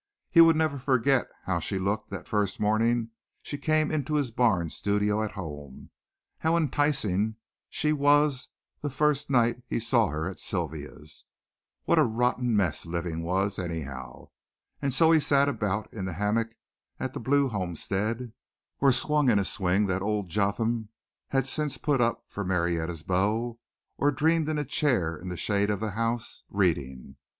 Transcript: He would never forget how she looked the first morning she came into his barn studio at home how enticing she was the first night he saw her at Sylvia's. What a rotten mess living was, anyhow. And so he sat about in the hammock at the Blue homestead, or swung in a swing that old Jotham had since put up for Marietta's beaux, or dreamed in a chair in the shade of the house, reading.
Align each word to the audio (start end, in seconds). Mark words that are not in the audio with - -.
He 0.31 0.41
would 0.41 0.55
never 0.55 0.79
forget 0.79 1.27
how 1.43 1.59
she 1.59 1.77
looked 1.77 2.09
the 2.09 2.23
first 2.23 2.59
morning 2.59 3.11
she 3.43 3.55
came 3.59 3.91
into 3.91 4.15
his 4.15 4.31
barn 4.31 4.71
studio 4.71 5.21
at 5.21 5.33
home 5.33 5.91
how 6.39 6.57
enticing 6.57 7.35
she 7.69 7.93
was 7.93 8.47
the 8.81 8.89
first 8.89 9.29
night 9.29 9.61
he 9.67 9.79
saw 9.79 10.07
her 10.07 10.27
at 10.27 10.39
Sylvia's. 10.39 11.25
What 11.85 11.99
a 11.99 12.03
rotten 12.03 12.55
mess 12.57 12.87
living 12.87 13.21
was, 13.21 13.59
anyhow. 13.59 14.29
And 14.81 14.91
so 14.91 15.11
he 15.11 15.19
sat 15.19 15.47
about 15.47 15.93
in 15.93 16.05
the 16.05 16.13
hammock 16.13 16.55
at 16.99 17.13
the 17.13 17.19
Blue 17.19 17.47
homestead, 17.49 18.33
or 18.79 18.91
swung 18.91 19.29
in 19.29 19.37
a 19.37 19.45
swing 19.45 19.85
that 19.85 20.01
old 20.01 20.29
Jotham 20.29 20.89
had 21.27 21.45
since 21.45 21.77
put 21.77 22.01
up 22.01 22.25
for 22.27 22.43
Marietta's 22.43 23.03
beaux, 23.03 23.59
or 23.99 24.11
dreamed 24.11 24.49
in 24.49 24.57
a 24.57 24.65
chair 24.65 25.15
in 25.15 25.27
the 25.29 25.37
shade 25.37 25.69
of 25.69 25.79
the 25.79 25.91
house, 25.91 26.41
reading. 26.49 27.17